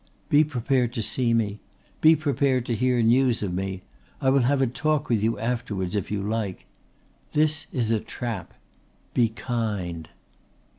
[0.29, 1.59] "Be prepared to see me.
[2.01, 3.83] Be prepared to hear news of me.
[4.19, 6.65] I will have a talk with you afterwards if you like.
[7.33, 8.55] This is a trap.
[9.13, 10.09] Be kind."